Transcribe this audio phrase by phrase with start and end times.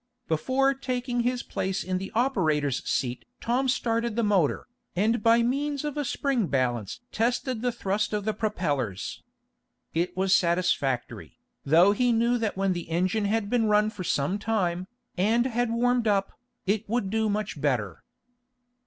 [0.27, 5.83] Before taking his place in the operator's seat Tom started the motor, and by means
[5.85, 9.21] of a spring balance tested the thrust of the propellers.
[9.93, 14.39] It was satisfactory, though he knew that when the engine had been run for some
[14.39, 14.87] time,
[15.19, 16.33] and had warmed up,
[16.65, 18.01] it would do much better.